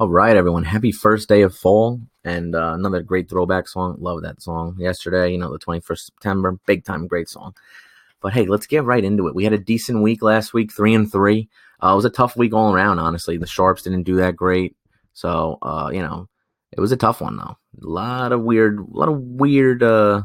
All 0.00 0.08
right, 0.08 0.34
everyone. 0.34 0.64
Happy 0.64 0.92
first 0.92 1.28
day 1.28 1.42
of 1.42 1.54
fall 1.54 2.00
and 2.24 2.54
uh, 2.54 2.72
another 2.72 3.02
great 3.02 3.28
throwback 3.28 3.68
song. 3.68 3.96
Love 4.00 4.22
that 4.22 4.40
song. 4.40 4.74
Yesterday, 4.78 5.30
you 5.30 5.36
know, 5.36 5.52
the 5.52 5.58
21st 5.58 5.98
September, 5.98 6.58
big 6.64 6.86
time, 6.86 7.06
great 7.06 7.28
song. 7.28 7.54
But 8.22 8.32
hey, 8.32 8.46
let's 8.46 8.66
get 8.66 8.84
right 8.84 9.04
into 9.04 9.28
it. 9.28 9.34
We 9.34 9.44
had 9.44 9.52
a 9.52 9.58
decent 9.58 10.02
week 10.02 10.22
last 10.22 10.54
week, 10.54 10.72
three 10.72 10.94
and 10.94 11.12
three. 11.12 11.50
Uh, 11.82 11.92
it 11.92 11.96
was 11.96 12.06
a 12.06 12.10
tough 12.10 12.34
week 12.34 12.54
all 12.54 12.72
around, 12.72 12.98
honestly. 12.98 13.36
The 13.36 13.46
Sharps 13.46 13.82
didn't 13.82 14.04
do 14.04 14.16
that 14.16 14.36
great. 14.36 14.74
So, 15.12 15.58
uh, 15.60 15.90
you 15.92 16.00
know, 16.00 16.30
it 16.72 16.80
was 16.80 16.92
a 16.92 16.96
tough 16.96 17.20
one, 17.20 17.36
though. 17.36 17.58
A 17.82 17.86
lot 17.86 18.32
of 18.32 18.40
weird, 18.40 18.78
a 18.78 18.96
lot 18.96 19.10
of 19.10 19.20
weird, 19.20 19.82
uh, 19.82 20.22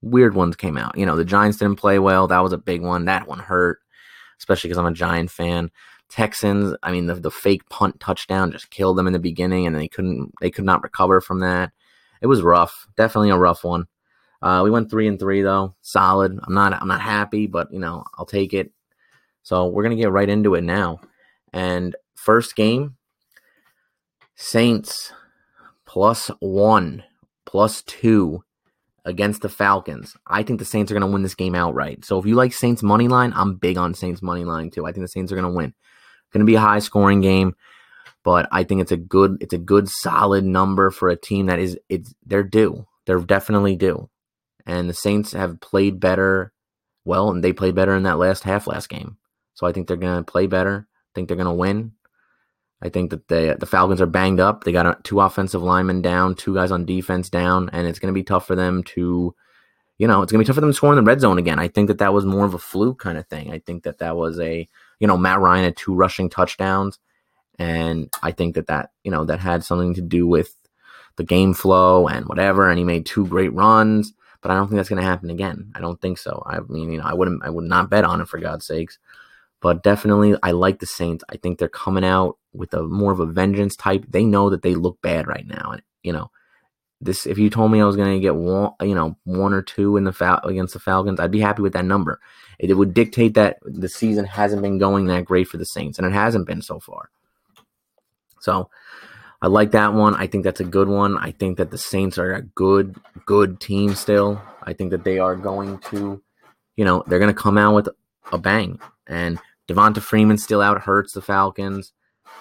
weird 0.00 0.36
ones 0.36 0.54
came 0.54 0.78
out. 0.78 0.96
You 0.96 1.06
know, 1.06 1.16
the 1.16 1.24
Giants 1.24 1.58
didn't 1.58 1.80
play 1.80 1.98
well. 1.98 2.28
That 2.28 2.38
was 2.44 2.52
a 2.52 2.56
big 2.56 2.82
one. 2.82 3.06
That 3.06 3.26
one 3.26 3.40
hurt, 3.40 3.80
especially 4.38 4.68
because 4.68 4.78
I'm 4.78 4.86
a 4.86 4.92
Giant 4.92 5.32
fan. 5.32 5.72
Texans, 6.08 6.76
I 6.82 6.92
mean, 6.92 7.06
the, 7.06 7.14
the 7.14 7.30
fake 7.30 7.68
punt 7.68 8.00
touchdown 8.00 8.52
just 8.52 8.70
killed 8.70 8.96
them 8.96 9.06
in 9.06 9.12
the 9.12 9.18
beginning, 9.18 9.66
and 9.66 9.76
they 9.76 9.88
couldn't 9.88 10.32
they 10.40 10.50
could 10.50 10.64
not 10.64 10.82
recover 10.82 11.20
from 11.20 11.40
that. 11.40 11.72
It 12.20 12.26
was 12.26 12.42
rough, 12.42 12.86
definitely 12.96 13.30
a 13.30 13.36
rough 13.36 13.64
one. 13.64 13.86
Uh, 14.42 14.62
we 14.64 14.70
went 14.70 14.90
three 14.90 15.08
and 15.08 15.18
three 15.18 15.42
though, 15.42 15.74
solid. 15.82 16.38
I'm 16.46 16.54
not 16.54 16.74
I'm 16.74 16.88
not 16.88 17.00
happy, 17.00 17.46
but 17.46 17.72
you 17.72 17.80
know 17.80 18.04
I'll 18.16 18.26
take 18.26 18.54
it. 18.54 18.72
So 19.42 19.66
we're 19.66 19.82
gonna 19.82 19.96
get 19.96 20.12
right 20.12 20.28
into 20.28 20.54
it 20.54 20.62
now. 20.62 21.00
And 21.52 21.96
first 22.14 22.54
game, 22.56 22.96
Saints 24.34 25.12
plus 25.86 26.30
one, 26.40 27.02
plus 27.46 27.82
two 27.82 28.44
against 29.06 29.40
the 29.40 29.48
Falcons. 29.48 30.16
I 30.26 30.42
think 30.42 30.58
the 30.58 30.64
Saints 30.64 30.90
are 30.90 30.94
going 30.94 31.08
to 31.08 31.12
win 31.12 31.22
this 31.22 31.36
game 31.36 31.54
outright. 31.54 32.04
So 32.04 32.18
if 32.18 32.26
you 32.26 32.34
like 32.34 32.52
Saints 32.52 32.82
money 32.82 33.08
line, 33.08 33.32
I'm 33.34 33.54
big 33.54 33.78
on 33.78 33.94
Saints 33.94 34.20
money 34.20 34.44
line 34.44 34.70
too. 34.70 34.84
I 34.84 34.92
think 34.92 35.04
the 35.04 35.08
Saints 35.08 35.32
are 35.32 35.36
going 35.36 35.50
to 35.50 35.56
win. 35.56 35.72
Going 36.32 36.40
to 36.40 36.50
be 36.50 36.56
a 36.56 36.60
high 36.60 36.80
scoring 36.80 37.20
game, 37.20 37.54
but 38.24 38.48
I 38.50 38.64
think 38.64 38.80
it's 38.80 38.92
a 38.92 38.96
good 38.96 39.38
it's 39.40 39.54
a 39.54 39.58
good 39.58 39.88
solid 39.88 40.44
number 40.44 40.90
for 40.90 41.08
a 41.08 41.16
team 41.16 41.46
that 41.46 41.58
is 41.58 41.78
it's 41.88 42.14
they're 42.24 42.42
due. 42.42 42.86
They're 43.06 43.20
definitely 43.20 43.76
due. 43.76 44.10
And 44.66 44.90
the 44.90 44.94
Saints 44.94 45.32
have 45.32 45.60
played 45.60 46.00
better 46.00 46.52
well 47.04 47.30
and 47.30 47.42
they 47.42 47.52
played 47.52 47.76
better 47.76 47.94
in 47.94 48.02
that 48.02 48.18
last 48.18 48.42
half 48.42 48.66
last 48.66 48.88
game. 48.88 49.16
So 49.54 49.66
I 49.66 49.72
think 49.72 49.86
they're 49.86 49.96
going 49.96 50.22
to 50.22 50.30
play 50.30 50.46
better. 50.48 50.88
I 50.90 51.10
think 51.14 51.28
they're 51.28 51.36
going 51.36 51.46
to 51.46 51.52
win. 51.52 51.92
I 52.82 52.88
think 52.88 53.10
that 53.10 53.28
the 53.28 53.56
the 53.58 53.66
Falcons 53.66 54.00
are 54.00 54.06
banged 54.06 54.40
up. 54.40 54.64
They 54.64 54.72
got 54.72 54.86
uh, 54.86 54.96
two 55.02 55.20
offensive 55.20 55.62
linemen 55.62 56.02
down, 56.02 56.34
two 56.34 56.54
guys 56.54 56.70
on 56.70 56.84
defense 56.84 57.30
down, 57.30 57.70
and 57.72 57.86
it's 57.86 57.98
going 57.98 58.12
to 58.12 58.18
be 58.18 58.24
tough 58.24 58.46
for 58.46 58.54
them 58.54 58.82
to, 58.94 59.34
you 59.98 60.06
know, 60.06 60.22
it's 60.22 60.30
going 60.30 60.40
to 60.40 60.44
be 60.44 60.46
tough 60.46 60.56
for 60.56 60.60
them 60.60 60.70
to 60.70 60.74
score 60.74 60.92
in 60.92 60.96
the 60.96 61.08
red 61.08 61.20
zone 61.20 61.38
again. 61.38 61.58
I 61.58 61.68
think 61.68 61.88
that 61.88 61.98
that 61.98 62.12
was 62.12 62.26
more 62.26 62.44
of 62.44 62.54
a 62.54 62.58
fluke 62.58 62.98
kind 62.98 63.16
of 63.16 63.26
thing. 63.28 63.50
I 63.50 63.60
think 63.60 63.84
that 63.84 63.98
that 63.98 64.16
was 64.16 64.38
a 64.40 64.68
you 65.00 65.06
know, 65.06 65.16
Matt 65.16 65.40
Ryan 65.40 65.64
had 65.64 65.76
two 65.76 65.94
rushing 65.94 66.30
touchdowns. 66.30 66.98
And 67.58 68.12
I 68.22 68.32
think 68.32 68.54
that 68.54 68.66
that, 68.66 68.90
you 69.02 69.10
know, 69.10 69.24
that 69.24 69.40
had 69.40 69.64
something 69.64 69.94
to 69.94 70.02
do 70.02 70.26
with 70.26 70.54
the 71.16 71.24
game 71.24 71.54
flow 71.54 72.06
and 72.06 72.26
whatever. 72.26 72.68
And 72.68 72.78
he 72.78 72.84
made 72.84 73.06
two 73.06 73.26
great 73.26 73.52
runs, 73.52 74.12
but 74.42 74.50
I 74.50 74.54
don't 74.54 74.68
think 74.68 74.76
that's 74.76 74.90
going 74.90 75.00
to 75.00 75.08
happen 75.08 75.30
again. 75.30 75.72
I 75.74 75.80
don't 75.80 76.00
think 76.00 76.18
so. 76.18 76.42
I 76.46 76.60
mean, 76.60 76.92
you 76.92 76.98
know, 76.98 77.06
I 77.06 77.14
wouldn't, 77.14 77.42
I 77.42 77.50
would 77.50 77.64
not 77.64 77.88
bet 77.88 78.04
on 78.04 78.20
it 78.20 78.28
for 78.28 78.38
God's 78.38 78.66
sakes. 78.66 78.98
But 79.62 79.82
definitely, 79.82 80.36
I 80.42 80.50
like 80.50 80.80
the 80.80 80.86
Saints. 80.86 81.24
I 81.30 81.38
think 81.38 81.58
they're 81.58 81.68
coming 81.68 82.04
out 82.04 82.36
with 82.52 82.74
a 82.74 82.82
more 82.82 83.10
of 83.10 83.20
a 83.20 83.26
vengeance 83.26 83.74
type. 83.74 84.04
They 84.08 84.24
know 84.24 84.50
that 84.50 84.62
they 84.62 84.74
look 84.74 85.00
bad 85.00 85.26
right 85.26 85.46
now, 85.46 85.70
and 85.72 85.82
you 86.02 86.12
know, 86.12 86.30
this. 87.06 87.26
If 87.26 87.38
you 87.38 87.48
told 87.48 87.72
me 87.72 87.80
I 87.80 87.86
was 87.86 87.96
going 87.96 88.12
to 88.12 88.20
get 88.20 88.36
one, 88.36 88.72
you 88.80 88.94
know, 88.94 89.16
one 89.24 89.54
or 89.54 89.62
two 89.62 89.96
in 89.96 90.04
the 90.04 90.40
against 90.44 90.74
the 90.74 90.80
Falcons, 90.80 91.20
I'd 91.20 91.30
be 91.30 91.40
happy 91.40 91.62
with 91.62 91.72
that 91.72 91.84
number 91.84 92.20
it 92.58 92.74
would 92.74 92.94
dictate 92.94 93.34
that 93.34 93.58
the 93.62 93.88
season 93.88 94.24
hasn't 94.24 94.62
been 94.62 94.78
going 94.78 95.06
that 95.06 95.24
great 95.24 95.48
for 95.48 95.58
the 95.58 95.66
Saints, 95.66 95.98
and 95.98 96.06
it 96.06 96.12
hasn't 96.12 96.46
been 96.46 96.62
so 96.62 96.80
far. 96.80 97.10
So 98.40 98.70
I 99.42 99.48
like 99.48 99.72
that 99.72 99.92
one. 99.92 100.14
I 100.14 100.26
think 100.26 100.44
that's 100.44 100.60
a 100.60 100.64
good 100.64 100.88
one. 100.88 101.18
I 101.18 101.32
think 101.32 101.58
that 101.58 101.70
the 101.70 101.78
Saints 101.78 102.18
are 102.18 102.32
a 102.32 102.42
good, 102.42 102.96
good 103.26 103.60
team 103.60 103.94
still. 103.94 104.40
I 104.62 104.72
think 104.72 104.90
that 104.90 105.04
they 105.04 105.18
are 105.18 105.36
going 105.36 105.78
to, 105.90 106.22
you 106.76 106.84
know, 106.84 107.04
they're 107.06 107.18
going 107.18 107.34
to 107.34 107.40
come 107.40 107.58
out 107.58 107.74
with 107.74 107.88
a 108.32 108.38
bang. 108.38 108.80
And 109.06 109.38
Devonta 109.68 110.00
Freeman 110.00 110.38
still 110.38 110.62
out 110.62 110.82
hurts 110.82 111.12
the 111.12 111.22
Falcons 111.22 111.92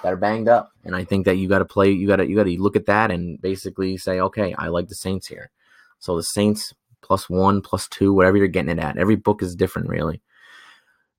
that 0.03 0.13
are 0.13 0.17
banged 0.17 0.47
up. 0.47 0.71
And 0.83 0.95
I 0.95 1.03
think 1.03 1.25
that 1.25 1.37
you 1.37 1.47
got 1.47 1.59
to 1.59 1.65
play, 1.65 1.91
you 1.91 2.07
got 2.07 2.17
to, 2.17 2.27
you 2.27 2.35
got 2.35 2.43
to 2.43 2.61
look 2.61 2.75
at 2.75 2.85
that 2.85 3.11
and 3.11 3.41
basically 3.41 3.97
say, 3.97 4.19
okay, 4.19 4.53
I 4.57 4.67
like 4.67 4.87
the 4.87 4.95
Saints 4.95 5.27
here. 5.27 5.51
So 5.99 6.15
the 6.15 6.23
Saints 6.23 6.73
plus 7.01 7.29
one, 7.29 7.61
plus 7.61 7.87
two, 7.87 8.13
whatever 8.13 8.37
you're 8.37 8.47
getting 8.47 8.77
it 8.77 8.79
at. 8.79 8.97
Every 8.97 9.15
book 9.15 9.41
is 9.41 9.55
different, 9.55 9.89
really. 9.89 10.21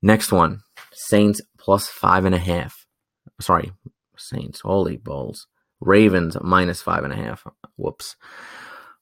Next 0.03 0.32
one 0.32 0.62
Saints 0.93 1.41
plus 1.59 1.88
five 1.88 2.25
and 2.25 2.34
a 2.34 2.38
half. 2.38 2.87
Sorry, 3.41 3.72
Saints. 4.16 4.60
Holy 4.60 4.97
balls. 4.97 5.47
Ravens 5.81 6.37
minus 6.41 6.81
five 6.81 7.05
and 7.05 7.12
a 7.12 7.16
half. 7.16 7.47
Whoops. 7.76 8.16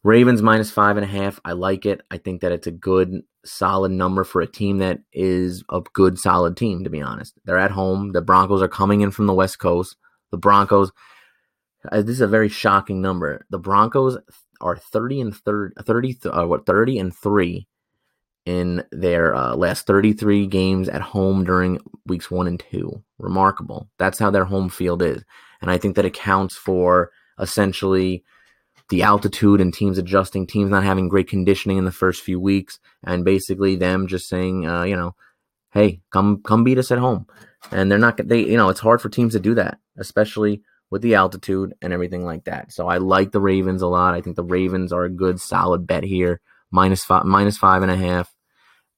Ravens 0.05 0.43
minus 0.43 0.71
five 0.71 0.97
and 0.99 1.05
a 1.05 1.09
half. 1.09 1.41
I 1.47 1.53
like 1.53 1.87
it. 1.87 2.03
I 2.11 2.19
think 2.19 2.43
that 2.43 2.53
it's 2.53 2.67
a 2.67 2.71
good, 2.71 3.23
solid 3.45 3.91
number 3.91 4.23
for 4.23 4.43
a 4.43 4.47
team 4.47 4.79
that 4.79 5.01
is 5.15 5.65
a 5.71 5.81
good, 5.95 6.19
solid 6.19 6.59
team, 6.59 6.85
to 6.85 6.91
be 6.91 7.01
honest. 7.01 7.35
They're 7.47 7.59
at 7.59 7.71
home. 7.71 8.13
The 8.13 8.21
Broncos 8.21 8.61
are 8.63 8.69
coming 8.69 9.01
in 9.01 9.11
from 9.11 9.27
the 9.27 9.33
West 9.33 9.59
Coast. 9.59 9.97
The 10.31 10.37
Broncos, 10.37 10.93
uh, 11.91 12.03
this 12.03 12.17
is 12.17 12.21
a 12.21 12.27
very 12.27 12.51
shocking 12.51 13.01
number. 13.01 13.47
The 13.49 13.59
Broncos 13.59 14.19
are 14.61 14.77
30 14.77 15.21
and 15.23 15.37
30, 15.37 15.75
30 15.83 16.19
uh, 16.27 16.47
what 16.47 16.67
30 16.67 16.99
and 16.99 17.17
3 17.17 17.67
in 18.45 18.85
their 18.93 19.35
uh, 19.35 19.57
last 19.57 19.87
33 19.87 20.47
games 20.47 20.89
at 20.91 21.01
home 21.01 21.45
during 21.45 21.81
weeks 22.05 22.31
1 22.31 22.47
and 22.47 22.63
2. 22.71 23.03
Remarkable. 23.19 23.89
That's 23.99 24.19
how 24.19 24.31
their 24.31 24.45
home 24.45 24.69
field 24.69 25.01
is. 25.01 25.25
And 25.63 25.71
I 25.71 25.79
think 25.79 25.97
that 25.97 26.05
accounts 26.05 26.57
for 26.57 27.11
essentially 27.39 28.23
the 28.91 29.03
altitude 29.03 29.61
and 29.61 29.73
teams 29.73 29.99
adjusting, 29.99 30.47
teams 30.47 30.71
not 30.71 30.85
having 30.85 31.09
great 31.09 31.29
conditioning 31.29 31.79
in 31.79 31.85
the 31.85 31.93
first 31.93 32.23
few 32.23 32.39
weeks, 32.39 32.79
and 33.03 33.25
basically 33.25 33.77
them 33.77 34.07
just 34.07 34.29
saying, 34.29 34.67
uh, 34.67 34.83
you 34.83 34.97
know, 34.97 35.15
hey, 35.73 36.01
come 36.11 36.43
come 36.43 36.65
beat 36.65 36.79
us 36.79 36.91
at 36.91 36.99
home. 36.99 37.27
And 37.71 37.91
they're 37.91 37.99
not 37.99 38.17
they 38.29 38.41
you 38.41 38.57
know, 38.57 38.69
it's 38.69 38.81
hard 38.81 39.01
for 39.01 39.09
teams 39.09 39.33
to 39.33 39.41
do 39.41 39.55
that, 39.55 39.79
especially 39.97 40.63
with 40.91 41.03
the 41.03 41.15
altitude 41.15 41.75
and 41.83 41.93
everything 41.93 42.25
like 42.25 42.45
that. 42.45 42.73
So 42.73 42.89
I 42.89 42.99
like 42.99 43.33
the 43.33 43.41
Ravens 43.41 43.83
a 43.83 43.87
lot. 43.87 44.15
I 44.15 44.21
think 44.21 44.37
the 44.37 44.45
Ravens 44.45 44.93
are 44.93 45.05
a 45.05 45.11
good 45.11 45.41
solid 45.41 45.87
bet 45.87 46.05
here. 46.05 46.41
Minus 46.71 47.05
five, 47.05 47.25
minus 47.25 47.57
five 47.57 47.83
and 47.83 47.91
a 47.91 47.97
half 47.97 48.35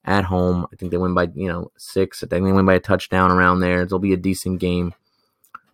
at 0.04 0.24
home. 0.24 0.66
I 0.72 0.76
think 0.76 0.90
they 0.90 0.98
win 0.98 1.14
by 1.14 1.28
you 1.34 1.48
know 1.48 1.70
six. 1.76 2.22
I 2.22 2.26
think 2.26 2.44
they 2.44 2.52
win 2.52 2.66
by 2.66 2.74
a 2.74 2.80
touchdown 2.80 3.30
around 3.30 3.60
there. 3.60 3.82
It'll 3.82 3.98
be 3.98 4.12
a 4.12 4.18
decent 4.18 4.60
game, 4.60 4.94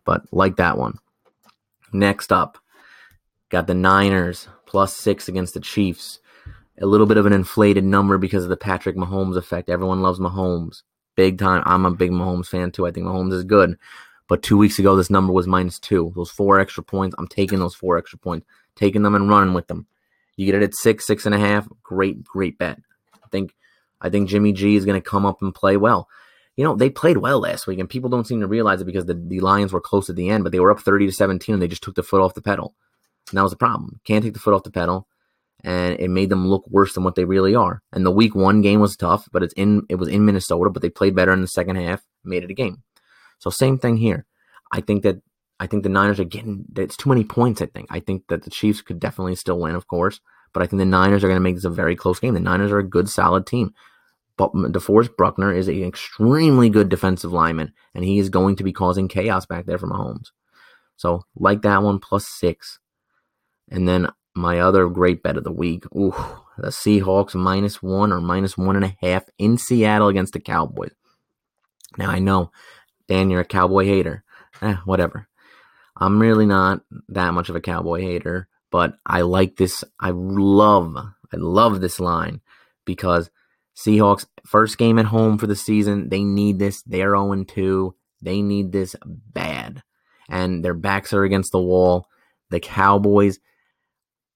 but 0.05 0.23
like 0.33 0.57
that 0.57 0.79
one. 0.79 0.99
Next 1.93 2.33
up, 2.33 2.59
got 3.53 3.67
the 3.67 3.75
Niners 3.75 4.49
plus 4.67 4.97
six 4.97 5.29
against 5.29 5.53
the 5.55 5.61
Chiefs. 5.61 6.19
A 6.81 6.87
little 6.87 7.07
bit 7.07 7.19
of 7.19 7.27
an 7.27 7.35
inflated 7.35 7.85
number 7.85 8.17
because 8.17 8.45
of 8.45 8.49
the 8.49 8.57
Patrick 8.57 8.97
Mahomes 8.97 9.37
effect. 9.37 9.69
Everyone 9.69 10.01
loves 10.01 10.19
Mahomes, 10.19 10.83
big 11.17 11.39
time. 11.39 11.63
I'm 11.67 11.85
a 11.85 11.91
big 11.91 12.11
Mahomes 12.11 12.47
fan 12.47 12.73
too. 12.73 12.87
I 12.87 12.91
think 12.91 13.07
Mahomes 13.07 13.35
is 13.35 13.45
good, 13.45 13.77
but 14.27 14.43
two 14.43 14.57
weeks 14.57 14.79
ago, 14.79 14.97
this 14.97 15.11
number 15.11 15.35
was 15.35 15.47
minus 15.47 15.79
two. 15.79 16.13
Those 16.17 16.31
four 16.31 16.59
extra 16.59 16.83
points, 16.83 17.15
I'm 17.19 17.29
taking 17.29 17.59
those 17.59 17.75
four 17.75 17.99
extra 17.99 18.19
points, 18.19 18.47
taking 18.75 19.03
them 19.03 19.15
and 19.15 19.29
running 19.29 19.53
with 19.53 19.69
them. 19.69 19.87
You 20.37 20.47
get 20.47 20.55
it 20.55 20.63
at 20.63 20.75
six, 20.75 21.07
six 21.07 21.27
and 21.27 21.35
a 21.35 21.39
half. 21.39 21.69
Great, 21.83 22.25
great 22.25 22.57
bet. 22.57 22.79
I 23.23 23.29
think, 23.31 23.55
I 24.01 24.09
think 24.09 24.31
Jimmy 24.31 24.55
G 24.55 24.77
is 24.77 24.87
going 24.87 25.01
to 25.01 25.09
come 25.09 25.27
up 25.27 25.43
and 25.43 25.55
play 25.55 25.77
well. 25.77 26.09
You 26.57 26.65
know, 26.65 26.75
they 26.75 26.89
played 26.89 27.19
well 27.19 27.41
last 27.41 27.67
week, 27.67 27.79
and 27.79 27.89
people 27.89 28.09
don't 28.09 28.27
seem 28.27 28.41
to 28.41 28.47
realize 28.47 28.81
it 28.81 28.87
because 28.87 29.05
the, 29.05 29.15
the 29.15 29.41
Lions 29.41 29.75
were 29.75 29.81
close 29.81 30.09
at 30.09 30.17
the 30.17 30.31
end, 30.31 30.43
but 30.43 30.53
they 30.53 30.61
were 30.61 30.71
up 30.71 30.81
30 30.81 31.07
to 31.07 31.13
17, 31.13 31.53
and 31.53 31.63
they 31.63 31.69
just 31.69 31.83
took 31.83 31.95
the 31.95 32.03
foot 32.03 32.23
off 32.23 32.33
the 32.35 32.41
pedal. 32.41 32.75
And 33.33 33.39
that 33.39 33.43
was 33.43 33.53
the 33.53 33.57
problem. 33.57 34.01
Can't 34.05 34.23
take 34.23 34.35
the 34.35 34.39
foot 34.39 34.55
off 34.55 34.63
the 34.63 34.71
pedal, 34.71 35.09
and 35.65 35.99
it 35.99 36.11
made 36.11 36.29
them 36.29 36.47
look 36.47 36.67
worse 36.69 36.93
than 36.95 37.03
what 37.03 37.15
they 37.15 37.25
really 37.25 37.55
are. 37.55 37.83
And 37.93 38.05
the 38.05 38.11
week 38.11 38.35
one 38.35 38.61
game 38.61 38.81
was 38.81 38.97
tough, 38.97 39.27
but 39.33 39.43
it's 39.43 39.55
in 39.55 39.83
it 39.89 39.97
was 39.97 40.09
in 40.09 40.25
Minnesota, 40.25 40.71
but 40.71 40.83
they 40.83 40.91
played 40.91 41.17
better 41.17 41.33
in 41.33 41.41
the 41.41 41.47
second 41.47 41.77
half, 41.77 42.03
made 42.25 42.45
it 42.45 42.51
a 42.51 42.55
game. 42.55 42.83
So 43.39 43.51
same 43.51 43.79
thing 43.79 43.97
here. 43.97 44.27
I 44.71 44.81
think 44.81 45.03
that 45.03 45.23
I 45.59 45.67
think 45.67 45.83
the 45.83 45.89
Niners 45.89 46.21
are 46.21 46.25
getting 46.25 46.67
it's 46.77 46.97
too 46.97 47.09
many 47.09 47.25
points. 47.25 47.63
I 47.63 47.67
think 47.67 47.87
I 47.91 48.01
think 48.01 48.25
that 48.29 48.43
the 48.43 48.51
Chiefs 48.51 48.83
could 48.83 49.01
definitely 49.01 49.35
still 49.37 49.59
win, 49.59 49.75
of 49.75 49.87
course, 49.87 50.21
but 50.53 50.63
I 50.63 50.67
think 50.67 50.79
the 50.79 50.85
Niners 50.85 51.25
are 51.25 51.29
going 51.29 51.37
to 51.37 51.41
make 51.41 51.55
this 51.55 51.65
a 51.65 51.71
very 51.71 51.97
close 51.97 52.21
game. 52.21 52.35
The 52.35 52.41
Niners 52.41 52.71
are 52.71 52.79
a 52.79 52.89
good, 52.89 53.09
solid 53.09 53.47
team. 53.47 53.73
But 54.37 54.53
DeForest 54.55 55.17
Buckner 55.17 55.53
is 55.53 55.69
an 55.69 55.85
extremely 55.85 56.71
good 56.71 56.89
defensive 56.89 57.33
lineman, 57.33 57.73
and 57.95 58.03
he 58.03 58.19
is 58.19 58.31
going 58.31 58.57
to 58.57 58.65
be 58.65 58.73
causing 58.73 59.07
chaos 59.07 59.45
back 59.45 59.67
there 59.67 59.79
for 59.79 59.87
Mahomes. 59.87 60.29
So 60.97 61.25
like 61.37 61.63
that 61.63 61.83
one 61.83 61.99
plus 61.99 62.27
six, 62.27 62.79
and 63.73 63.89
then 63.89 64.09
my 64.35 64.61
other 64.61 64.89
great 64.89 65.23
bet 65.23 65.37
of 65.37 65.45
the 65.45 65.53
week. 65.53 65.85
Ooh, 65.97 66.15
the 66.59 66.69
Seahawks 66.69 67.35
minus 67.35 67.83
one 67.83 68.13
or 68.13 68.21
minus 68.21 68.57
one 68.57 68.77
and 68.77 68.85
a 68.85 68.97
half 69.01 69.25
in 69.39 69.59
Seattle 69.59 70.09
against 70.09 70.35
the 70.35 70.41
Cowboys. 70.41 70.93
Now 71.99 72.11
I 72.11 72.21
know 72.21 72.53
Dan, 73.09 73.31
you're 73.31 73.41
a 73.41 73.45
cowboy 73.45 73.85
hater. 73.85 74.25
Eh, 74.63 74.77
whatever. 74.85 75.29
I'm 75.97 76.19
really 76.19 76.47
not 76.47 76.81
that 77.09 77.35
much 77.35 77.49
of 77.51 77.57
a 77.57 77.61
cowboy 77.61 78.01
hater, 78.01 78.49
but 78.71 78.95
I 79.05 79.23
like 79.23 79.57
this. 79.57 79.85
I 80.01 80.13
love, 80.15 80.97
I 80.97 81.37
love 81.37 81.81
this 81.81 82.01
line 82.01 82.41
because 82.85 83.31
Seahawks 83.77 84.27
first 84.47 84.79
game 84.79 84.99
at 84.99 85.07
home 85.07 85.39
for 85.39 85.47
the 85.47 85.57
season. 85.57 86.09
They 86.09 86.25
need 86.25 86.59
this. 86.59 86.83
They're 86.83 87.15
0 87.15 87.45
2. 87.45 87.95
They 88.23 88.41
need 88.41 88.73
this 88.73 88.97
bad. 89.05 89.83
and 90.29 90.65
their 90.65 90.75
backs 90.75 91.13
are 91.13 91.25
against 91.25 91.53
the 91.53 91.61
wall. 91.61 92.07
The 92.51 92.61
Cowboys, 92.61 93.41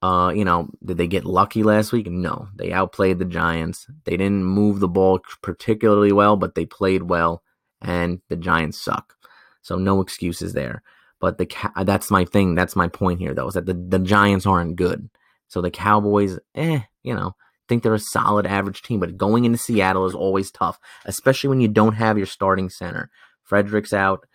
uh, 0.02 0.32
you 0.34 0.44
know, 0.44 0.68
did 0.84 0.98
they 0.98 1.06
get 1.06 1.24
lucky 1.24 1.62
last 1.62 1.92
week? 1.92 2.06
No, 2.06 2.48
they 2.54 2.72
outplayed 2.72 3.18
the 3.18 3.24
Giants. 3.24 3.86
They 4.04 4.16
didn't 4.16 4.44
move 4.44 4.80
the 4.80 4.88
ball 4.88 5.20
particularly 5.42 6.12
well, 6.12 6.36
but 6.36 6.54
they 6.54 6.66
played 6.66 7.04
well, 7.04 7.42
and 7.80 8.20
the 8.28 8.36
Giants 8.36 8.82
suck. 8.82 9.14
So 9.62 9.76
no 9.76 10.00
excuses 10.00 10.52
there. 10.52 10.82
But 11.18 11.38
the 11.38 11.48
that's 11.84 12.10
my 12.10 12.24
thing. 12.24 12.54
That's 12.54 12.76
my 12.76 12.88
point 12.88 13.20
here, 13.20 13.34
though, 13.34 13.48
is 13.48 13.54
that 13.54 13.66
the, 13.66 13.74
the 13.74 13.98
Giants 13.98 14.46
aren't 14.46 14.76
good. 14.76 15.08
So 15.48 15.62
the 15.62 15.70
Cowboys, 15.70 16.38
eh, 16.54 16.80
you 17.02 17.14
know, 17.14 17.34
think 17.68 17.82
they're 17.82 17.94
a 17.94 17.98
solid 17.98 18.46
average 18.46 18.82
team. 18.82 19.00
But 19.00 19.16
going 19.16 19.44
into 19.44 19.58
Seattle 19.58 20.06
is 20.06 20.14
always 20.14 20.50
tough, 20.50 20.78
especially 21.04 21.48
when 21.48 21.60
you 21.60 21.68
don't 21.68 21.94
have 21.94 22.18
your 22.18 22.26
starting 22.26 22.68
center. 22.68 23.10
Frederick's 23.42 23.92
out. 23.92 24.26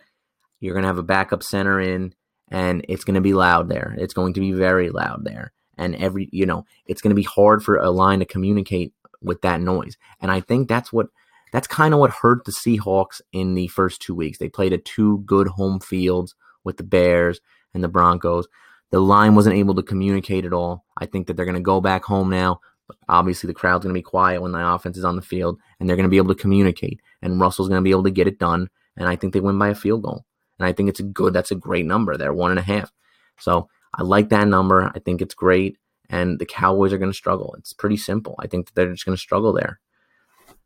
You're 0.60 0.74
going 0.74 0.82
to 0.82 0.88
have 0.88 0.98
a 0.98 1.02
backup 1.02 1.42
center 1.42 1.80
in, 1.80 2.14
and 2.52 2.84
it's 2.86 3.02
going 3.02 3.14
to 3.14 3.20
be 3.22 3.32
loud 3.32 3.68
there. 3.70 3.96
It's 3.98 4.12
going 4.12 4.34
to 4.34 4.40
be 4.40 4.52
very 4.52 4.90
loud 4.90 5.24
there. 5.24 5.52
And 5.78 5.96
every, 5.96 6.28
you 6.32 6.44
know, 6.44 6.66
it's 6.84 7.00
going 7.00 7.10
to 7.10 7.16
be 7.16 7.22
hard 7.22 7.64
for 7.64 7.78
a 7.78 7.90
line 7.90 8.18
to 8.18 8.26
communicate 8.26 8.92
with 9.22 9.40
that 9.40 9.60
noise. 9.60 9.96
And 10.20 10.30
I 10.30 10.40
think 10.40 10.68
that's 10.68 10.92
what, 10.92 11.06
that's 11.50 11.66
kind 11.66 11.94
of 11.94 12.00
what 12.00 12.10
hurt 12.10 12.44
the 12.44 12.52
Seahawks 12.52 13.22
in 13.32 13.54
the 13.54 13.68
first 13.68 14.02
two 14.02 14.14
weeks. 14.14 14.38
They 14.38 14.50
played 14.50 14.74
at 14.74 14.84
two 14.84 15.18
good 15.20 15.48
home 15.48 15.80
fields 15.80 16.34
with 16.62 16.76
the 16.76 16.82
Bears 16.82 17.40
and 17.72 17.82
the 17.82 17.88
Broncos. 17.88 18.46
The 18.90 19.00
line 19.00 19.34
wasn't 19.34 19.56
able 19.56 19.74
to 19.76 19.82
communicate 19.82 20.44
at 20.44 20.52
all. 20.52 20.84
I 20.98 21.06
think 21.06 21.26
that 21.26 21.36
they're 21.36 21.46
going 21.46 21.54
to 21.54 21.62
go 21.62 21.80
back 21.80 22.04
home 22.04 22.28
now. 22.28 22.60
Obviously, 23.08 23.46
the 23.46 23.54
crowd's 23.54 23.84
going 23.84 23.94
to 23.94 23.98
be 23.98 24.02
quiet 24.02 24.42
when 24.42 24.52
the 24.52 24.74
offense 24.74 24.98
is 24.98 25.04
on 25.04 25.16
the 25.16 25.22
field, 25.22 25.58
and 25.80 25.88
they're 25.88 25.96
going 25.96 26.04
to 26.04 26.10
be 26.10 26.18
able 26.18 26.34
to 26.34 26.40
communicate. 26.40 27.00
And 27.22 27.40
Russell's 27.40 27.68
going 27.68 27.80
to 27.80 27.84
be 27.84 27.92
able 27.92 28.02
to 28.02 28.10
get 28.10 28.28
it 28.28 28.38
done. 28.38 28.68
And 28.98 29.08
I 29.08 29.16
think 29.16 29.32
they 29.32 29.40
win 29.40 29.58
by 29.58 29.68
a 29.68 29.74
field 29.74 30.02
goal. 30.02 30.26
And 30.62 30.68
I 30.68 30.72
think 30.72 30.88
it's 30.88 31.00
a 31.00 31.02
good, 31.02 31.32
that's 31.32 31.50
a 31.50 31.56
great 31.56 31.86
number 31.86 32.16
there, 32.16 32.32
one 32.32 32.52
and 32.52 32.60
a 32.60 32.62
half. 32.62 32.92
So 33.36 33.68
I 33.92 34.04
like 34.04 34.28
that 34.28 34.46
number. 34.46 34.92
I 34.94 35.00
think 35.00 35.20
it's 35.20 35.34
great. 35.34 35.76
And 36.08 36.38
the 36.38 36.46
Cowboys 36.46 36.92
are 36.92 36.98
going 36.98 37.10
to 37.10 37.16
struggle. 37.16 37.56
It's 37.58 37.72
pretty 37.72 37.96
simple. 37.96 38.36
I 38.38 38.46
think 38.46 38.72
they're 38.72 38.92
just 38.92 39.04
going 39.04 39.16
to 39.16 39.20
struggle 39.20 39.52
there. 39.52 39.80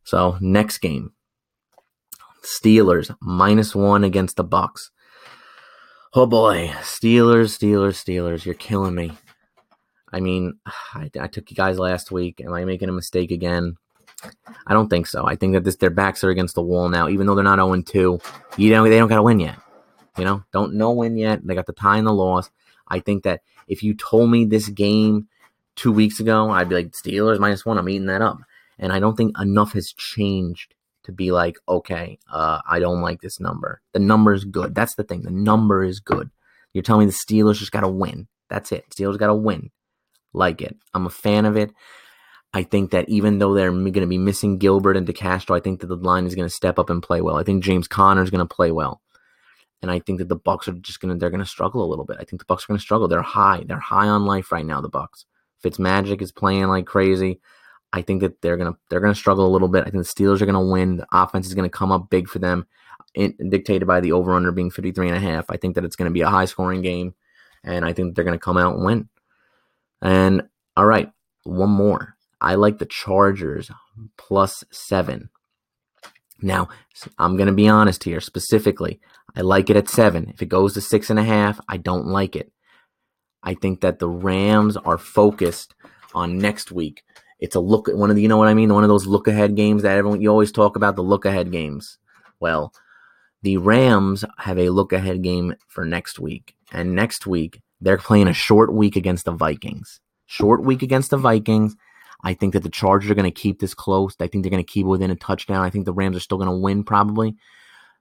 So 0.04 0.37
next 0.38 0.78
game, 0.78 1.12
Steelers 2.43 3.16
minus 3.22 3.75
one 3.75 4.04
against 4.04 4.37
the 4.37 4.44
Bucs. 4.44 4.90
Oh 6.12 6.26
boy, 6.26 6.69
Steelers, 6.81 7.56
Steelers, 7.56 7.94
Steelers, 7.94 8.44
you're 8.44 8.54
killing 8.54 8.94
me. 8.94 9.12
I 10.12 10.20
mean, 10.20 10.58
I, 10.94 11.10
I, 11.19 11.26
took 11.26 11.50
you 11.50 11.56
guys 11.56 11.78
last 11.78 12.12
week. 12.12 12.43
Am 12.44 12.52
I 12.52 12.66
making 12.66 12.90
a 12.90 12.93
mistake 12.93 13.31
again? 13.31 13.76
I 14.66 14.75
don't 14.75 14.88
think 14.88 15.06
so. 15.06 15.26
I 15.26 15.37
think 15.37 15.54
that 15.54 15.64
this 15.64 15.76
their 15.76 15.88
backs 15.88 16.22
are 16.22 16.31
against 16.31 16.54
the 16.54 16.62
wall 16.62 16.90
now, 16.90 17.08
even 17.08 17.26
though 17.26 17.34
they're 17.34 17.43
not 17.44 17.58
0 17.58 17.81
2. 17.81 18.20
You 18.58 18.70
know, 18.70 18.84
they 18.84 18.98
don't 18.98 19.08
got 19.08 19.16
to 19.16 19.22
win 19.22 19.40
yet. 19.40 19.56
You 20.18 20.24
know, 20.24 20.44
don't 20.52 20.74
know 20.74 20.92
when 20.92 21.16
yet. 21.16 21.46
They 21.46 21.54
got 21.54 21.66
the 21.66 21.72
tie 21.72 21.98
and 21.98 22.06
the 22.06 22.12
loss. 22.12 22.50
I 22.88 23.00
think 23.00 23.24
that 23.24 23.42
if 23.68 23.82
you 23.82 23.94
told 23.94 24.30
me 24.30 24.44
this 24.44 24.68
game 24.68 25.28
two 25.74 25.92
weeks 25.92 26.20
ago, 26.20 26.50
I'd 26.50 26.68
be 26.68 26.74
like, 26.74 26.92
Steelers 26.92 27.38
minus 27.38 27.66
one, 27.66 27.78
I'm 27.78 27.88
eating 27.88 28.06
that 28.06 28.22
up. 28.22 28.38
And 28.78 28.92
I 28.92 28.98
don't 28.98 29.16
think 29.16 29.38
enough 29.40 29.72
has 29.72 29.92
changed 29.92 30.74
to 31.04 31.12
be 31.12 31.30
like, 31.30 31.56
okay, 31.68 32.18
uh, 32.30 32.60
I 32.68 32.78
don't 32.78 33.00
like 33.00 33.20
this 33.20 33.40
number. 33.40 33.80
The 33.92 33.98
number 33.98 34.32
is 34.32 34.44
good. 34.44 34.74
That's 34.74 34.94
the 34.94 35.04
thing. 35.04 35.22
The 35.22 35.30
number 35.30 35.84
is 35.84 36.00
good. 36.00 36.30
You're 36.72 36.82
telling 36.82 37.06
me 37.06 37.12
the 37.12 37.34
Steelers 37.34 37.58
just 37.58 37.72
got 37.72 37.80
to 37.80 37.88
win. 37.88 38.28
That's 38.50 38.72
it. 38.72 38.84
Steelers 38.90 39.19
got 39.19 39.28
to 39.28 39.34
win. 39.34 39.70
Like 40.32 40.60
it. 40.60 40.76
I'm 40.92 41.06
a 41.06 41.10
fan 41.10 41.46
of 41.46 41.56
it. 41.56 41.72
I 42.52 42.62
think 42.62 42.90
that 42.90 43.08
even 43.08 43.38
though 43.38 43.54
they're 43.54 43.70
going 43.70 43.92
to 43.92 44.06
be 44.06 44.19
missing 44.19 44.58
Gilbert 44.58 44.96
and 44.96 45.06
DeCastro, 45.06 45.56
I 45.56 45.60
think 45.60 45.80
that 45.80 45.88
the 45.88 45.96
line 45.96 46.26
is 46.26 46.34
going 46.34 46.48
to 46.48 46.54
step 46.54 46.78
up 46.78 46.90
and 46.90 47.02
play 47.02 47.20
well. 47.20 47.36
I 47.36 47.44
think 47.44 47.62
James 47.62 47.88
Conner 47.88 48.22
is 48.22 48.30
going 48.30 48.46
to 48.46 48.54
play 48.54 48.70
well. 48.70 49.00
And 49.82 49.90
I 49.90 49.99
think 49.99 50.19
that 50.19 50.28
the 50.28 50.37
Bucs 50.38 50.69
are 50.69 50.73
just 50.73 51.00
gonna 51.00 51.17
they're 51.17 51.31
gonna 51.31 51.44
struggle 51.44 51.84
a 51.84 51.90
little 51.90 52.05
bit. 52.05 52.17
I 52.19 52.25
think 52.25 52.40
the 52.40 52.52
Bucs 52.52 52.64
are 52.64 52.69
gonna 52.69 52.81
struggle. 52.81 53.08
They're 53.08 53.23
high. 53.23 53.64
They're 53.67 53.78
high 53.78 54.08
on 54.08 54.25
life 54.25 54.50
right 54.52 54.64
now, 54.64 54.81
the 54.81 54.90
Bucs. 54.90 55.25
Fitzmagic 55.62 56.23
is 56.23 56.32
playing 56.32 56.69
like 56.69 56.87
crazy. 56.87 57.40
I 57.93 58.02
think 58.02 58.20
that 58.20 58.40
they're 58.40 58.56
gonna 58.56 58.76
they're 58.88 59.00
gonna 59.00 59.14
struggle 59.14 59.46
a 59.46 59.52
little 59.52 59.69
bit. 59.69 59.82
I 59.87 59.90
think 59.90 60.05
the 60.05 60.11
Steelers 60.11 60.40
are 60.40 60.46
gonna 60.46 60.64
win. 60.64 60.99
The 60.99 61.06
offense 61.12 61.46
is 61.46 61.55
gonna 61.55 61.69
come 61.69 61.93
up 61.93 62.11
big 62.11 62.28
for 62.28 62.38
them, 62.38 62.67
dictated 63.14 63.87
by 63.87 64.00
the 64.00 64.12
over 64.12 64.34
under 64.34 64.52
being 64.52 64.70
53 64.70 65.08
and 65.08 65.17
a 65.17 65.20
half. 65.20 65.46
I 65.50 65.56
think 65.56 65.75
that 65.75 65.84
it's 65.84 65.96
gonna 65.96 66.11
be 66.11 66.22
a 66.22 66.29
high 66.29 66.44
scoring 66.46 66.82
game, 66.82 67.14
and 67.62 67.84
I 67.84 67.93
think 67.93 68.14
they're 68.14 68.25
gonna 68.25 68.38
come 68.38 68.56
out 68.56 68.75
and 68.75 68.84
win. 68.84 69.08
And 70.02 70.43
all 70.76 70.87
right, 70.87 71.11
one 71.44 71.70
more. 71.70 72.17
I 72.40 72.56
like 72.56 72.79
the 72.79 72.87
Chargers 72.87 73.70
plus 74.19 74.62
seven. 74.70 75.31
Now, 76.42 76.68
I'm 77.18 77.36
going 77.36 77.48
to 77.48 77.52
be 77.54 77.68
honest 77.68 78.04
here 78.04 78.20
specifically. 78.20 79.00
I 79.34 79.40
like 79.40 79.70
it 79.70 79.76
at 79.76 79.88
seven. 79.88 80.28
If 80.30 80.42
it 80.42 80.46
goes 80.46 80.74
to 80.74 80.80
six 80.80 81.10
and 81.10 81.18
a 81.18 81.24
half, 81.24 81.60
I 81.68 81.76
don't 81.76 82.06
like 82.06 82.36
it. 82.36 82.52
I 83.42 83.54
think 83.54 83.80
that 83.80 83.98
the 83.98 84.08
Rams 84.08 84.76
are 84.76 84.98
focused 84.98 85.74
on 86.14 86.38
next 86.38 86.72
week 86.72 87.02
it's 87.38 87.54
a 87.54 87.60
look 87.60 87.88
at 87.88 87.96
one 87.96 88.10
of 88.10 88.16
the, 88.16 88.22
you 88.22 88.28
know 88.28 88.36
what 88.36 88.48
I 88.48 88.54
mean? 88.54 88.72
One 88.72 88.82
of 88.82 88.88
those 88.88 89.06
look 89.06 89.28
ahead 89.28 89.56
games 89.56 89.82
that 89.82 89.96
everyone, 89.96 90.20
you 90.20 90.30
always 90.30 90.52
talk 90.52 90.76
about 90.76 90.96
the 90.96 91.02
look 91.02 91.24
ahead 91.24 91.52
games. 91.52 91.98
Well, 92.40 92.72
the 93.42 93.58
Rams 93.58 94.24
have 94.38 94.58
a 94.58 94.70
look 94.70 94.92
ahead 94.92 95.22
game 95.22 95.54
for 95.68 95.84
next 95.84 96.18
week. 96.18 96.54
And 96.72 96.94
next 96.94 97.26
week, 97.26 97.60
they're 97.80 97.98
playing 97.98 98.28
a 98.28 98.32
short 98.32 98.72
week 98.72 98.96
against 98.96 99.26
the 99.26 99.32
Vikings. 99.32 100.00
Short 100.26 100.64
week 100.64 100.82
against 100.82 101.10
the 101.10 101.18
Vikings. 101.18 101.76
I 102.22 102.34
think 102.34 102.52
that 102.54 102.62
the 102.62 102.70
Chargers 102.70 103.10
are 103.10 103.14
going 103.14 103.30
to 103.30 103.40
keep 103.40 103.60
this 103.60 103.74
close. 103.74 104.14
I 104.20 104.26
think 104.26 104.42
they're 104.42 104.50
going 104.50 104.64
to 104.64 104.72
keep 104.72 104.86
within 104.86 105.10
a 105.10 105.16
touchdown. 105.16 105.64
I 105.64 105.70
think 105.70 105.84
the 105.84 105.92
Rams 105.92 106.16
are 106.16 106.20
still 106.20 106.38
going 106.38 106.50
to 106.50 106.56
win 106.56 106.84
probably. 106.84 107.36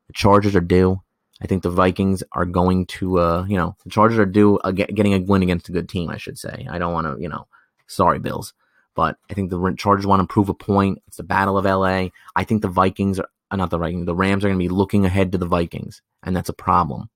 The 0.07 0.13
Chargers 0.13 0.55
are 0.55 0.61
due. 0.61 1.01
I 1.41 1.47
think 1.47 1.63
the 1.63 1.69
Vikings 1.69 2.23
are 2.31 2.45
going 2.45 2.85
to, 2.87 3.19
uh, 3.19 3.45
you 3.47 3.57
know, 3.57 3.75
the 3.83 3.89
Chargers 3.89 4.17
are 4.19 4.25
due 4.25 4.57
uh, 4.59 4.71
getting 4.71 5.13
a 5.13 5.19
win 5.19 5.43
against 5.43 5.69
a 5.69 5.73
good 5.73 5.89
team. 5.89 6.09
I 6.09 6.17
should 6.17 6.37
say. 6.37 6.65
I 6.69 6.77
don't 6.77 6.93
want 6.93 7.07
to, 7.07 7.21
you 7.21 7.29
know, 7.29 7.47
sorry, 7.87 8.19
Bills. 8.19 8.53
But 8.95 9.17
I 9.29 9.33
think 9.33 9.49
the 9.49 9.75
Chargers 9.77 10.07
want 10.07 10.21
to 10.21 10.27
prove 10.27 10.47
a 10.47 10.53
point. 10.53 11.01
It's 11.07 11.17
the 11.17 11.23
Battle 11.23 11.57
of 11.57 11.65
LA. 11.65 12.09
I 12.35 12.45
think 12.45 12.61
the 12.61 12.69
Vikings 12.69 13.19
are 13.19 13.27
uh, 13.51 13.57
not 13.57 13.69
the 13.69 13.77
Vikings. 13.77 14.05
The 14.05 14.15
Rams 14.15 14.43
are 14.43 14.47
going 14.47 14.59
to 14.59 14.63
be 14.63 14.69
looking 14.69 15.05
ahead 15.05 15.31
to 15.33 15.37
the 15.37 15.45
Vikings, 15.45 16.01
and 16.23 16.35
that's 16.35 16.49
a 16.49 16.53
problem. 16.53 17.09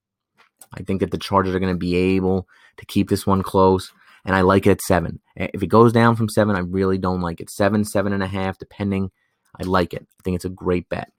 I 0.73 0.83
think 0.83 0.99
that 0.99 1.11
the 1.11 1.17
Chargers 1.17 1.55
are 1.55 1.59
going 1.59 1.73
to 1.73 1.79
be 1.79 1.95
able 1.95 2.47
to 2.77 2.85
keep 2.85 3.09
this 3.09 3.25
one 3.25 3.41
close, 3.41 3.91
and 4.25 4.35
I 4.35 4.41
like 4.41 4.67
it 4.67 4.71
at 4.71 4.81
seven. 4.81 5.19
If 5.35 5.63
it 5.63 5.67
goes 5.67 5.93
down 5.93 6.15
from 6.15 6.29
seven, 6.29 6.55
I 6.55 6.59
really 6.59 6.97
don't 6.97 7.21
like 7.21 7.39
it. 7.39 7.49
Seven, 7.49 7.85
seven 7.85 8.13
and 8.13 8.23
a 8.23 8.27
half, 8.27 8.57
depending. 8.57 9.11
I 9.59 9.63
like 9.63 9.93
it. 9.93 10.05
I 10.19 10.23
think 10.23 10.35
it's 10.35 10.45
a 10.45 10.49
great 10.49 10.89
bet. 10.89 11.11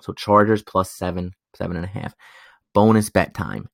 So 0.00 0.12
Chargers 0.12 0.62
plus 0.62 0.90
seven, 0.90 1.32
seven 1.54 1.76
and 1.76 1.84
a 1.84 1.88
half. 1.88 2.14
Bonus 2.74 3.10
bet 3.10 3.34
time. 3.34 3.68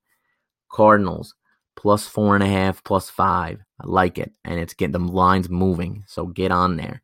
Cardinals 0.70 1.34
plus 1.74 2.06
four 2.06 2.34
and 2.34 2.44
a 2.44 2.48
half, 2.48 2.84
plus 2.84 3.10
five. 3.10 3.60
I 3.80 3.86
like 3.86 4.18
it. 4.18 4.32
And 4.44 4.60
it's 4.60 4.74
getting 4.74 4.92
the 4.92 4.98
lines 4.98 5.48
moving. 5.48 6.04
So 6.06 6.26
get 6.26 6.52
on 6.52 6.76
there. 6.76 7.02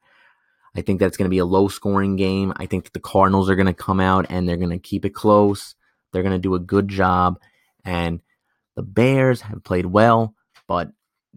I 0.77 0.83
think 0.83 1.01
that's 1.01 1.17
going 1.17 1.27
to 1.27 1.31
be 1.31 1.39
a 1.39 1.45
low 1.45 1.69
scoring 1.69 2.17
game. 2.17 2.53
I 2.57 2.67
think 2.67 2.93
the 2.93 3.01
Cardinals 3.01 3.51
are 3.51 3.57
going 3.57 3.67
to 3.67 3.73
come 3.73 4.01
out 4.01 4.27
and 4.29 4.49
they're 4.49 4.57
going 4.57 4.71
to 4.71 4.79
keep 4.79 5.05
it 5.05 5.15
close. 5.15 5.75
They're 6.13 6.23
going 6.23 6.35
to 6.35 6.39
do 6.39 6.55
a 6.55 6.61
good 6.61 6.89
job. 6.89 7.41
And 7.85 8.21
the 8.77 8.83
Bears 8.83 9.41
have 9.41 9.65
played 9.65 9.87
well, 9.87 10.35
but, 10.69 10.93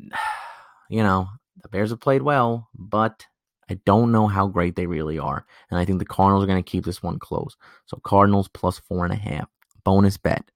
you 0.89 1.03
know, 1.03 1.29
the 1.61 1.69
Bears 1.69 1.91
have 1.91 1.99
played 1.99 2.21
well, 2.21 2.69
but 2.73 3.25
I 3.69 3.79
don't 3.85 4.11
know 4.11 4.27
how 4.27 4.47
great 4.47 4.75
they 4.75 4.85
really 4.85 5.19
are. 5.19 5.45
And 5.69 5.79
I 5.79 5.85
think 5.85 5.99
the 5.99 6.05
Cardinals 6.05 6.43
are 6.43 6.47
going 6.47 6.61
to 6.61 6.69
keep 6.69 6.83
this 6.83 7.01
one 7.01 7.19
close. 7.19 7.55
So 7.85 7.97
Cardinals 8.03 8.49
plus 8.49 8.79
four 8.79 9.05
and 9.05 9.13
a 9.13 9.17
half. 9.17 9.47
Bonus 9.83 10.17
bet. 10.17 10.51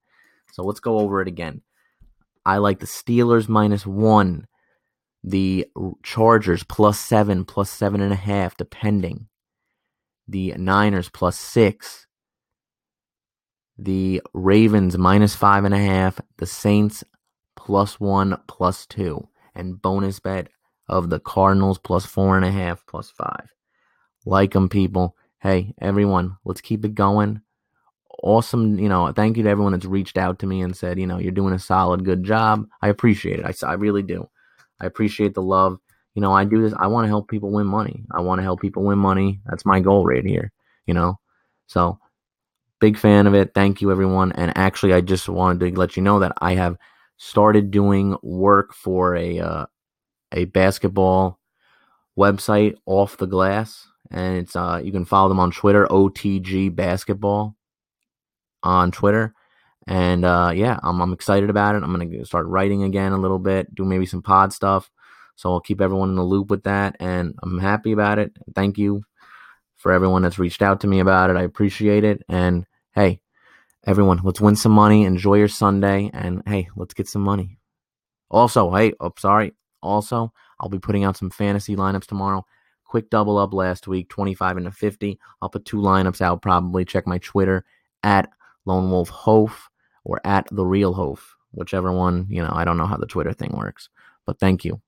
So 0.52 0.64
let's 0.64 0.80
go 0.80 1.00
over 1.00 1.22
it 1.22 1.28
again. 1.28 1.62
I 2.46 2.58
like 2.58 2.80
the 2.80 2.86
Steelers 2.86 3.50
minus 3.50 3.88
one, 3.88 4.48
the 5.24 5.68
Chargers 6.04 6.64
plus 6.64 7.00
seven, 7.00 7.44
plus 7.44 7.70
seven 7.70 8.02
and 8.02 8.14
a 8.14 8.18
half, 8.18 8.56
depending. 8.56 9.28
The 10.28 10.54
Niners 10.58 11.10
plus 11.10 11.38
six, 11.40 12.08
the 13.78 14.22
Ravens 14.34 14.98
minus 14.98 15.36
five 15.36 15.66
and 15.66 15.74
a 15.74 15.80
half, 15.80 16.20
the 16.38 16.46
Saints 16.46 17.04
plus 17.56 18.00
one, 18.00 18.38
plus 18.48 18.86
two, 18.86 19.28
and 19.56 19.82
bonus 19.82 20.20
bet 20.20 20.50
of 20.88 21.10
the 21.10 21.20
Cardinals 21.20 21.80
plus 21.80 22.06
four 22.06 22.36
and 22.36 22.46
a 22.46 22.52
half, 22.52 22.86
plus 22.88 23.10
five. 23.10 23.48
Like 24.26 24.54
them, 24.54 24.70
people. 24.70 25.16
Hey, 25.40 25.74
everyone, 25.80 26.38
let's 26.44 26.62
keep 26.62 26.86
it 26.86 26.96
going 26.96 27.42
awesome. 28.24 28.80
You 28.80 28.90
know, 28.90 29.12
thank 29.12 29.38
you 29.38 29.44
to 29.44 29.50
everyone 29.50 29.74
that's 29.74 29.86
reached 29.86 30.18
out 30.18 30.40
to 30.40 30.48
me 30.48 30.62
and 30.62 30.76
said, 30.76 31.00
you 31.00 31.08
know, 31.08 31.20
you're 31.20 31.32
doing 31.32 31.54
a 31.54 31.60
solid, 31.60 32.06
good 32.06 32.24
job. 32.24 32.66
I 32.82 32.90
appreciate 32.90 33.40
it. 33.40 33.46
I, 33.46 33.68
I 33.68 33.74
really 33.74 34.04
do. 34.04 34.30
I 34.80 34.86
appreciate 34.86 35.34
the 35.34 35.42
love. 35.42 35.78
You 36.14 36.22
know, 36.22 36.32
I 36.32 36.46
do 36.46 36.62
this. 36.62 36.74
I 36.78 36.88
want 36.88 37.06
to 37.06 37.10
help 37.10 37.30
people 37.30 37.52
win 37.52 37.68
money. 37.68 38.04
I 38.12 38.22
want 38.22 38.40
to 38.40 38.44
help 38.44 38.62
people 38.62 38.84
win 38.84 39.00
money. 39.00 39.42
That's 39.46 39.66
my 39.66 39.80
goal 39.80 40.06
right 40.06 40.26
here. 40.26 40.52
You 40.86 40.94
know, 40.94 41.20
so 41.68 42.00
big 42.80 42.98
fan 42.98 43.28
of 43.28 43.34
it. 43.34 43.52
Thank 43.54 43.82
you, 43.82 43.92
everyone. 43.92 44.32
And 44.34 44.58
actually, 44.58 44.94
I 44.94 45.02
just 45.02 45.28
wanted 45.28 45.60
to 45.60 45.80
let 45.80 45.98
you 45.98 46.04
know 46.04 46.20
that 46.20 46.34
I 46.40 46.56
have 46.56 46.78
started 47.18 47.72
doing 47.72 48.16
work 48.22 48.74
for 48.74 49.16
a 49.16 49.40
uh, 49.40 49.66
a 50.32 50.46
basketball 50.46 51.40
website 52.18 52.76
off 52.86 53.18
the 53.18 53.26
glass 53.26 53.88
and 54.10 54.38
it's 54.38 54.56
uh 54.56 54.80
you 54.82 54.92
can 54.92 55.04
follow 55.04 55.28
them 55.28 55.40
on 55.40 55.52
Twitter 55.52 55.86
OTG 55.88 56.74
basketball 56.74 57.56
on 58.66 58.92
Twitter. 58.92 59.34
And 59.88 60.26
uh, 60.26 60.52
yeah, 60.54 60.80
I'm, 60.84 61.00
I'm 61.00 61.14
excited 61.14 61.50
about 61.50 61.76
it. 61.76 61.84
I'm 61.84 62.12
to 62.12 62.26
start 62.26 62.48
writing 62.48 62.84
again 62.84 63.14
a 63.14 63.18
little 63.18 63.40
bit, 63.40 63.74
do 63.74 63.86
maybe 63.86 64.08
some 64.08 64.24
pod 64.24 64.52
stuff. 64.52 64.90
So 65.36 65.52
I'll 65.52 65.62
keep 65.62 65.80
everyone 65.80 66.10
in 66.10 66.16
the 66.16 66.24
loop 66.24 66.50
with 66.50 66.64
that. 66.64 66.96
And 67.00 67.36
I'm 67.44 67.60
happy 67.60 67.92
about 67.92 68.20
it. 68.20 68.32
Thank 68.56 68.78
you 68.78 69.04
for 69.76 69.92
everyone 69.92 70.24
that's 70.24 70.40
reached 70.40 70.62
out 70.62 70.82
to 70.82 70.88
me 70.88 71.00
about 71.00 71.30
it. 71.30 71.36
I 71.36 71.44
appreciate 71.44 72.04
it. 72.04 72.24
And 72.28 72.66
hey, 72.94 73.20
everyone, 73.86 74.22
let's 74.24 74.42
win 74.42 74.56
some 74.56 74.72
money. 74.72 75.04
Enjoy 75.04 75.36
your 75.36 75.48
Sunday. 75.48 76.10
And 76.14 76.42
hey, 76.46 76.70
let's 76.76 76.94
get 76.94 77.08
some 77.08 77.22
money. 77.22 77.58
Also, 78.30 78.72
hey, 78.74 78.94
oh, 79.00 79.14
sorry. 79.18 79.54
Also, 79.82 80.34
I'll 80.60 80.70
be 80.70 80.80
putting 80.80 81.04
out 81.04 81.18
some 81.18 81.30
fantasy 81.30 81.76
lineups 81.76 82.08
tomorrow. 82.08 82.46
Quick 82.84 83.10
double 83.10 83.38
up 83.38 83.54
last 83.54 83.88
week, 83.88 84.10
25 84.10 84.58
into 84.58 84.72
50. 84.72 85.20
I'll 85.42 85.50
put 85.50 85.66
two 85.66 85.78
lineups 85.78 86.22
out 86.22 86.42
probably. 86.42 86.86
Check 86.86 87.06
my 87.08 87.18
Twitter 87.20 87.66
at 88.04 88.30
Lone 88.66 88.90
Wolf 88.90 89.10
Hof 89.10 89.70
or 90.04 90.22
at 90.24 90.48
The 90.52 90.66
Real 90.66 90.94
Hof, 90.94 91.36
whichever 91.52 91.92
one, 91.92 92.28
you 92.30 92.42
know, 92.42 92.52
I 92.54 92.64
don't 92.64 92.78
know 92.78 92.86
how 92.86 92.98
the 92.98 93.08
Twitter 93.08 93.34
thing 93.34 93.54
works. 93.56 93.90
But 94.26 94.40
thank 94.40 94.66
you. 94.66 94.82